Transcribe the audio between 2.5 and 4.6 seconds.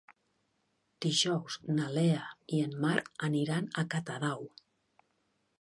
i en Marc aniran a Catadau.